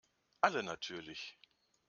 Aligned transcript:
Alle 0.41 0.63
natürlich. 0.63 1.37